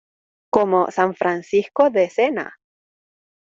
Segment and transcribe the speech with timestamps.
[0.49, 2.55] como San Francisco de Sena!